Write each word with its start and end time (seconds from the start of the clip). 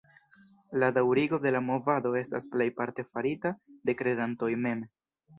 La 0.83 0.87
daŭrigo 0.93 1.37
de 1.43 1.49
la 1.55 1.59
movado 1.65 2.13
estas 2.21 2.47
plejparte 2.55 3.05
farita 3.17 3.51
de 3.91 3.95
kredantoj 4.01 4.49
mem. 4.65 4.83